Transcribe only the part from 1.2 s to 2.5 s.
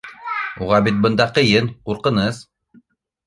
ҡыйын, ҡурҡыныс.